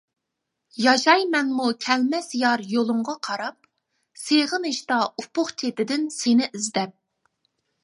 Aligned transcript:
ياشايمەنمۇ 0.83 1.67
كەلمەس 1.87 2.29
يار 2.39 2.63
يولۇڭغا 2.71 3.15
قاراپ، 3.29 3.69
سېغىنىشتا 4.23 4.99
ئۇپۇق 5.11 5.55
چېتىدىن 5.63 6.11
سېنى 6.19 6.49
ئىزدەپ. 6.53 6.99